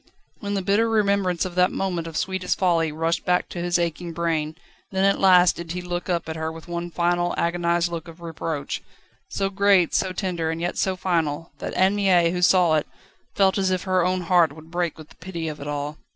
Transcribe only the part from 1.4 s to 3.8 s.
of that moment of sweetest folly rushed back to his